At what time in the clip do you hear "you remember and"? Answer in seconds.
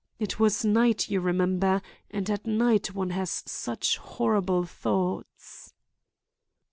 1.11-2.27